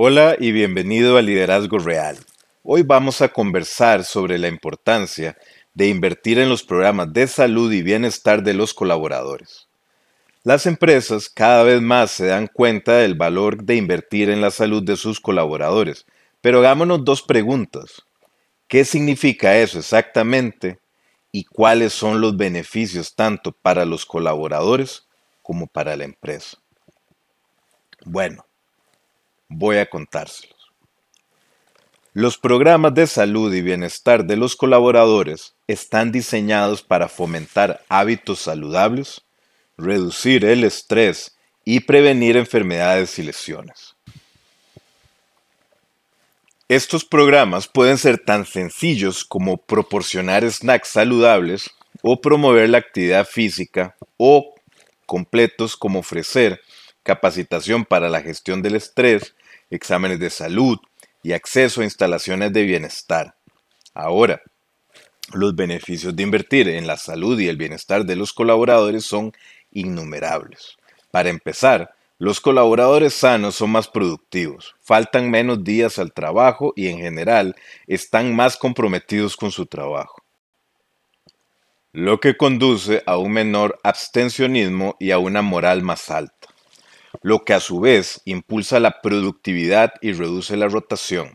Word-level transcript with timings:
Hola 0.00 0.36
y 0.38 0.52
bienvenido 0.52 1.16
a 1.16 1.22
Liderazgo 1.22 1.76
Real. 1.80 2.16
Hoy 2.62 2.82
vamos 2.82 3.20
a 3.20 3.30
conversar 3.30 4.04
sobre 4.04 4.38
la 4.38 4.46
importancia 4.46 5.36
de 5.74 5.88
invertir 5.88 6.38
en 6.38 6.48
los 6.48 6.62
programas 6.62 7.12
de 7.12 7.26
salud 7.26 7.72
y 7.72 7.82
bienestar 7.82 8.44
de 8.44 8.54
los 8.54 8.74
colaboradores. 8.74 9.66
Las 10.44 10.66
empresas 10.66 11.28
cada 11.28 11.64
vez 11.64 11.82
más 11.82 12.12
se 12.12 12.26
dan 12.26 12.46
cuenta 12.46 12.98
del 12.98 13.16
valor 13.16 13.64
de 13.64 13.74
invertir 13.74 14.30
en 14.30 14.40
la 14.40 14.52
salud 14.52 14.84
de 14.84 14.96
sus 14.96 15.18
colaboradores, 15.18 16.06
pero 16.40 16.60
hagámonos 16.60 17.04
dos 17.04 17.20
preguntas. 17.20 18.02
¿Qué 18.68 18.84
significa 18.84 19.58
eso 19.58 19.80
exactamente? 19.80 20.78
¿Y 21.32 21.42
cuáles 21.42 21.92
son 21.92 22.20
los 22.20 22.36
beneficios 22.36 23.16
tanto 23.16 23.50
para 23.50 23.84
los 23.84 24.06
colaboradores 24.06 25.08
como 25.42 25.66
para 25.66 25.96
la 25.96 26.04
empresa? 26.04 26.56
Bueno, 28.04 28.44
voy 29.58 29.78
a 29.78 29.90
contárselos. 29.90 30.56
Los 32.12 32.38
programas 32.38 32.94
de 32.94 33.06
salud 33.06 33.52
y 33.52 33.60
bienestar 33.60 34.24
de 34.24 34.36
los 34.36 34.56
colaboradores 34.56 35.54
están 35.66 36.12
diseñados 36.12 36.82
para 36.82 37.08
fomentar 37.08 37.84
hábitos 37.88 38.38
saludables, 38.40 39.22
reducir 39.76 40.44
el 40.44 40.64
estrés 40.64 41.36
y 41.64 41.80
prevenir 41.80 42.36
enfermedades 42.36 43.18
y 43.18 43.24
lesiones. 43.24 43.94
Estos 46.68 47.04
programas 47.04 47.66
pueden 47.66 47.98
ser 47.98 48.18
tan 48.18 48.46
sencillos 48.46 49.24
como 49.24 49.56
proporcionar 49.56 50.48
snacks 50.50 50.88
saludables 50.88 51.70
o 52.02 52.20
promover 52.20 52.70
la 52.70 52.78
actividad 52.78 53.26
física 53.26 53.96
o 54.18 54.54
completos 55.06 55.76
como 55.76 56.00
ofrecer 56.00 56.60
capacitación 57.02 57.86
para 57.86 58.10
la 58.10 58.20
gestión 58.20 58.60
del 58.60 58.74
estrés, 58.74 59.34
exámenes 59.70 60.18
de 60.18 60.30
salud 60.30 60.78
y 61.22 61.32
acceso 61.32 61.80
a 61.80 61.84
instalaciones 61.84 62.52
de 62.52 62.62
bienestar. 62.62 63.34
Ahora, 63.94 64.40
los 65.32 65.54
beneficios 65.54 66.14
de 66.16 66.22
invertir 66.22 66.68
en 66.68 66.86
la 66.86 66.96
salud 66.96 67.38
y 67.38 67.48
el 67.48 67.56
bienestar 67.56 68.04
de 68.04 68.16
los 68.16 68.32
colaboradores 68.32 69.04
son 69.04 69.32
innumerables. 69.70 70.76
Para 71.10 71.28
empezar, 71.28 71.94
los 72.18 72.40
colaboradores 72.40 73.14
sanos 73.14 73.54
son 73.54 73.70
más 73.70 73.88
productivos, 73.88 74.74
faltan 74.80 75.30
menos 75.30 75.62
días 75.62 75.98
al 75.98 76.12
trabajo 76.12 76.72
y 76.74 76.88
en 76.88 76.98
general 76.98 77.54
están 77.86 78.34
más 78.34 78.56
comprometidos 78.56 79.36
con 79.36 79.52
su 79.52 79.66
trabajo, 79.66 80.16
lo 81.92 82.18
que 82.18 82.36
conduce 82.36 83.04
a 83.06 83.18
un 83.18 83.32
menor 83.32 83.78
abstencionismo 83.84 84.96
y 84.98 85.12
a 85.12 85.18
una 85.18 85.42
moral 85.42 85.82
más 85.82 86.10
alta 86.10 86.47
lo 87.22 87.44
que 87.44 87.54
a 87.54 87.60
su 87.60 87.80
vez 87.80 88.20
impulsa 88.24 88.80
la 88.80 89.00
productividad 89.00 89.92
y 90.00 90.12
reduce 90.12 90.56
la 90.56 90.68
rotación. 90.68 91.34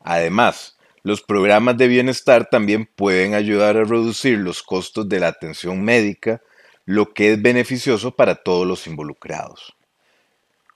Además, 0.00 0.78
los 1.02 1.22
programas 1.22 1.76
de 1.76 1.88
bienestar 1.88 2.48
también 2.50 2.86
pueden 2.86 3.34
ayudar 3.34 3.76
a 3.76 3.84
reducir 3.84 4.38
los 4.38 4.62
costos 4.62 5.08
de 5.08 5.20
la 5.20 5.28
atención 5.28 5.82
médica, 5.82 6.42
lo 6.84 7.12
que 7.12 7.32
es 7.32 7.42
beneficioso 7.42 8.14
para 8.14 8.34
todos 8.34 8.66
los 8.66 8.86
involucrados. 8.86 9.74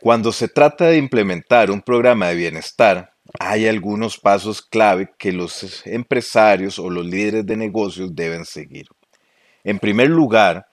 Cuando 0.00 0.32
se 0.32 0.48
trata 0.48 0.86
de 0.86 0.98
implementar 0.98 1.70
un 1.70 1.80
programa 1.80 2.28
de 2.28 2.36
bienestar, 2.36 3.12
hay 3.38 3.66
algunos 3.66 4.18
pasos 4.18 4.62
clave 4.62 5.10
que 5.18 5.32
los 5.32 5.86
empresarios 5.86 6.78
o 6.78 6.90
los 6.90 7.04
líderes 7.04 7.46
de 7.46 7.56
negocios 7.56 8.14
deben 8.14 8.44
seguir. 8.44 8.86
En 9.64 9.78
primer 9.78 10.08
lugar, 10.08 10.66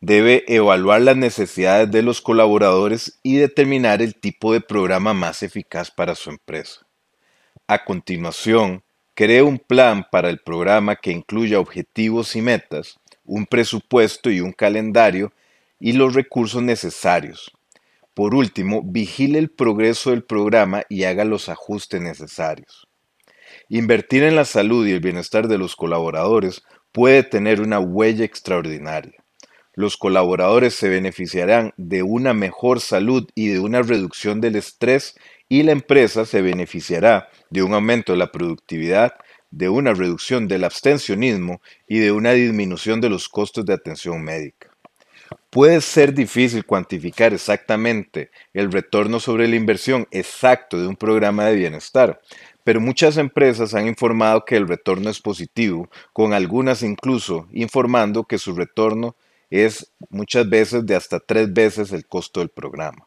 debe 0.00 0.44
evaluar 0.48 1.02
las 1.02 1.16
necesidades 1.16 1.90
de 1.90 2.02
los 2.02 2.22
colaboradores 2.22 3.20
y 3.22 3.36
determinar 3.36 4.00
el 4.00 4.14
tipo 4.14 4.54
de 4.54 4.62
programa 4.62 5.12
más 5.12 5.42
eficaz 5.42 5.90
para 5.90 6.14
su 6.14 6.30
empresa. 6.30 6.86
A 7.66 7.84
continuación, 7.84 8.82
cree 9.14 9.42
un 9.42 9.58
plan 9.58 10.06
para 10.10 10.30
el 10.30 10.38
programa 10.38 10.96
que 10.96 11.12
incluya 11.12 11.60
objetivos 11.60 12.34
y 12.34 12.40
metas, 12.40 12.98
un 13.24 13.44
presupuesto 13.44 14.30
y 14.30 14.40
un 14.40 14.52
calendario 14.52 15.32
y 15.78 15.92
los 15.92 16.14
recursos 16.14 16.62
necesarios. 16.62 17.52
Por 18.14 18.34
último, 18.34 18.82
vigile 18.82 19.38
el 19.38 19.50
progreso 19.50 20.10
del 20.10 20.24
programa 20.24 20.82
y 20.88 21.04
haga 21.04 21.24
los 21.24 21.50
ajustes 21.50 22.00
necesarios. 22.00 22.88
Invertir 23.68 24.22
en 24.22 24.34
la 24.34 24.46
salud 24.46 24.86
y 24.86 24.92
el 24.92 25.00
bienestar 25.00 25.46
de 25.46 25.58
los 25.58 25.76
colaboradores 25.76 26.62
puede 26.90 27.22
tener 27.22 27.60
una 27.60 27.78
huella 27.78 28.24
extraordinaria 28.24 29.19
los 29.80 29.96
colaboradores 29.96 30.74
se 30.74 30.88
beneficiarán 30.88 31.72
de 31.76 32.02
una 32.02 32.34
mejor 32.34 32.80
salud 32.80 33.28
y 33.34 33.48
de 33.48 33.58
una 33.58 33.82
reducción 33.82 34.40
del 34.40 34.56
estrés 34.56 35.16
y 35.48 35.62
la 35.64 35.72
empresa 35.72 36.24
se 36.24 36.42
beneficiará 36.42 37.28
de 37.48 37.62
un 37.62 37.74
aumento 37.74 38.12
de 38.12 38.18
la 38.18 38.30
productividad, 38.30 39.14
de 39.50 39.68
una 39.68 39.94
reducción 39.94 40.46
del 40.46 40.64
abstencionismo 40.64 41.60
y 41.88 41.98
de 41.98 42.12
una 42.12 42.32
disminución 42.32 43.00
de 43.00 43.08
los 43.08 43.28
costos 43.28 43.64
de 43.66 43.74
atención 43.74 44.22
médica. 44.22 44.70
Puede 45.48 45.80
ser 45.80 46.14
difícil 46.14 46.64
cuantificar 46.64 47.32
exactamente 47.32 48.30
el 48.52 48.70
retorno 48.70 49.18
sobre 49.18 49.48
la 49.48 49.56
inversión 49.56 50.06
exacto 50.12 50.80
de 50.80 50.86
un 50.86 50.96
programa 50.96 51.46
de 51.46 51.56
bienestar, 51.56 52.20
pero 52.62 52.80
muchas 52.80 53.16
empresas 53.16 53.74
han 53.74 53.88
informado 53.88 54.44
que 54.44 54.56
el 54.56 54.68
retorno 54.68 55.10
es 55.10 55.20
positivo, 55.20 55.88
con 56.12 56.34
algunas 56.34 56.82
incluso 56.82 57.48
informando 57.50 58.24
que 58.24 58.38
su 58.38 58.54
retorno 58.54 59.16
es 59.50 59.90
muchas 60.08 60.48
veces 60.48 60.86
de 60.86 60.94
hasta 60.94 61.18
tres 61.18 61.52
veces 61.52 61.92
el 61.92 62.06
costo 62.06 62.40
del 62.40 62.48
programa. 62.48 63.06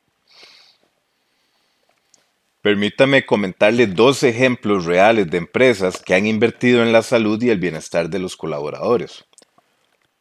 Permítame 2.62 3.26
comentarle 3.26 3.88
dos 3.88 4.24
ejemplos 4.24 4.86
reales 4.86 5.30
de 5.30 5.38
empresas 5.38 6.02
que 6.02 6.16
han 6.16 6.28
invertido 6.28 6.82
en 6.84 6.94
la 6.94 7.02
salud 7.02 7.42
y 7.42 7.50
el 7.50 7.60
bienestar 7.60 8.10
de 8.10 8.20
los 8.20 8.38
colaboradores. 8.38 9.26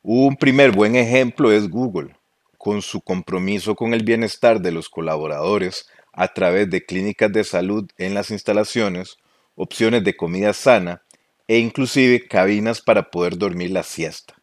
Un 0.03 0.37
primer 0.37 0.73
buen 0.73 0.97
ejemplo 0.97 1.53
es 1.53 1.69
Google, 1.69 2.17
con 2.59 2.83
su 2.83 3.01
compromiso 3.01 3.77
con 3.77 3.95
el 3.95 4.03
bienestar 4.03 4.61
de 4.61 4.73
los 4.73 4.89
colaboradores 4.89 5.89
a 6.13 6.29
través 6.29 6.69
de 6.71 6.85
clínicas 6.85 7.33
de 7.33 7.45
salud 7.45 7.89
en 7.97 8.15
las 8.15 8.31
instalaciones, 8.31 9.19
opciones 9.55 10.03
de 10.03 10.17
comida 10.17 10.53
sana 10.53 11.03
e 11.47 11.59
inclusive 11.59 12.27
cabinas 12.27 12.81
para 12.81 13.11
poder 13.11 13.39
dormir 13.39 13.71
la 13.71 13.85
siesta 13.85 14.42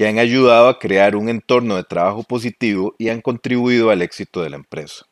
que 0.00 0.08
han 0.08 0.18
ayudado 0.18 0.68
a 0.68 0.78
crear 0.78 1.14
un 1.14 1.28
entorno 1.28 1.76
de 1.76 1.84
trabajo 1.84 2.22
positivo 2.22 2.94
y 2.96 3.10
han 3.10 3.20
contribuido 3.20 3.90
al 3.90 4.00
éxito 4.00 4.40
de 4.40 4.48
la 4.48 4.56
empresa. 4.56 5.04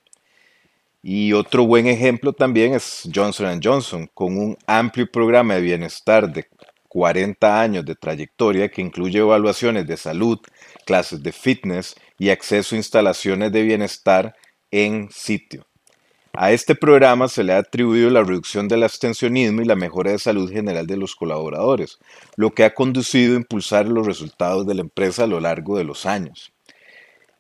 Y 1.03 1.35
otro 1.35 1.67
buen 1.67 1.87
ejemplo 1.87 2.33
también 2.33 2.73
es 2.73 3.07
Johnson 3.15 3.61
Johnson, 3.63 4.09
con 4.15 4.39
un 4.39 4.57
amplio 4.67 5.07
programa 5.07 5.57
de 5.57 5.61
bienestar 5.61 6.33
de 6.33 6.47
40 6.89 7.61
años 7.61 7.85
de 7.85 7.97
trayectoria 7.97 8.71
que 8.71 8.81
incluye 8.81 9.19
evaluaciones 9.19 9.87
de 9.87 9.99
salud, 9.99 10.39
clases 10.87 11.23
de 11.23 11.33
fitness 11.33 11.95
y 12.19 12.31
acceso 12.31 12.75
a 12.75 12.79
instalaciones 12.79 13.53
de 13.53 13.63
bienestar 13.65 14.37
en 14.71 15.11
sitio. 15.11 15.67
A 16.41 16.53
este 16.53 16.77
programa 16.77 17.27
se 17.27 17.43
le 17.43 17.53
ha 17.53 17.59
atribuido 17.59 18.11
la 18.11 18.23
reducción 18.23 18.69
del 18.69 18.85
abstencionismo 18.85 19.61
y 19.61 19.65
la 19.65 19.75
mejora 19.75 20.13
de 20.13 20.21
salud 20.21 20.49
general 20.49 20.87
de 20.87 20.97
los 20.97 21.17
colaboradores, 21.17 21.99
lo 22.37 22.53
que 22.53 22.63
ha 22.63 22.75
conducido 22.75 23.35
a 23.35 23.39
impulsar 23.39 23.89
los 23.89 24.07
resultados 24.07 24.65
de 24.65 24.77
la 24.77 24.83
empresa 24.83 25.25
a 25.25 25.27
lo 25.27 25.41
largo 25.41 25.77
de 25.77 25.83
los 25.83 26.07
años. 26.07 26.53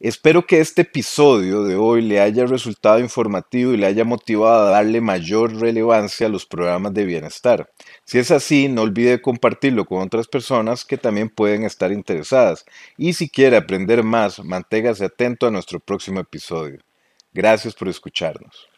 Espero 0.01 0.49
que 0.49 0.59
este 0.59 0.83
episodio 0.83 1.63
de 1.63 1.77
hoy 1.77 2.03
le 2.03 2.19
haya 2.19 2.45
resultado 2.47 2.99
informativo 2.99 3.73
y 3.73 3.77
le 3.77 3.87
haya 3.87 4.05
motivado 4.05 4.67
a 4.67 4.71
darle 4.71 5.01
mayor 5.01 5.55
relevancia 5.55 6.27
a 6.27 6.31
los 6.31 6.45
programas 6.45 6.93
de 6.93 7.05
bienestar. 7.05 7.71
Si 8.05 8.19
es 8.19 8.33
así, 8.33 8.67
no 8.67 8.83
olvide 8.83 9.23
compartirlo 9.23 9.85
con 9.85 10.03
otras 10.03 10.27
personas 10.27 10.85
que 10.85 10.99
también 10.99 11.29
pueden 11.29 11.63
estar 11.63 11.93
interesadas. 11.93 12.65
Y 12.97 13.13
si 13.13 13.31
quiere 13.31 13.59
aprender 13.59 14.03
más, 14.03 14.45
manténgase 14.45 15.05
atento 15.05 15.47
a 15.47 15.53
nuestro 15.53 15.79
próximo 15.79 16.19
episodio. 16.19 16.81
Gracias 17.33 17.77
por 17.77 17.87
escucharnos. 17.87 18.69